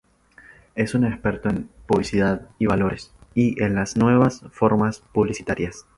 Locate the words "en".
1.49-1.69, 3.61-3.75